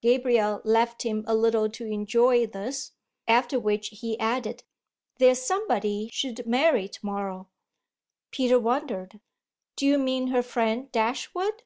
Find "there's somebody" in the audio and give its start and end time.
5.18-6.08